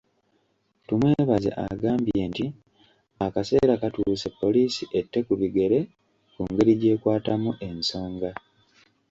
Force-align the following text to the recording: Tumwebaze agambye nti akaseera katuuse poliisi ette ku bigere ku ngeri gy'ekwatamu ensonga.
Tumwebaze 0.87 1.49
agambye 1.71 2.21
nti 2.29 2.45
akaseera 3.25 3.73
katuuse 3.81 4.27
poliisi 4.39 4.83
ette 4.99 5.19
ku 5.27 5.33
bigere 5.41 5.79
ku 6.33 6.41
ngeri 6.49 6.73
gy'ekwatamu 6.81 7.51
ensonga. 7.67 8.29